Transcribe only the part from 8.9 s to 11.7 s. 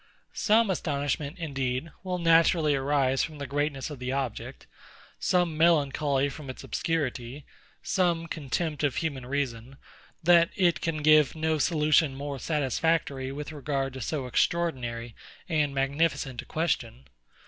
human reason, that it can give no